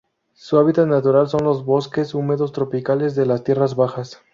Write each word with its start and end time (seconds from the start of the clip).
Su 0.33 0.57
hábitat 0.57 0.87
natural 0.87 1.29
son 1.29 1.43
los 1.43 1.63
bosques 1.63 2.15
húmedos 2.15 2.53
tropicales 2.53 3.13
de 3.13 3.27
las 3.27 3.43
tierras 3.43 3.75
bajas. 3.75 4.19